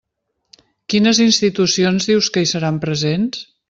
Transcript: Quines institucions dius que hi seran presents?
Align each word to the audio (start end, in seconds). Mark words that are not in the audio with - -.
Quines 0.93 1.21
institucions 1.27 2.11
dius 2.11 2.35
que 2.35 2.47
hi 2.47 2.53
seran 2.57 2.85
presents? 2.89 3.51